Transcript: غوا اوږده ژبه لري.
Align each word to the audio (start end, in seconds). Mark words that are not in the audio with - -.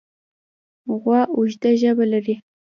غوا 1.01 1.21
اوږده 1.35 1.71
ژبه 1.81 2.05
لري. 2.11 2.35